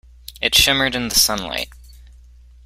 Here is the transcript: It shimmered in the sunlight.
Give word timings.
It 0.41 0.55
shimmered 0.55 0.95
in 0.95 1.09
the 1.09 1.13
sunlight. 1.13 1.69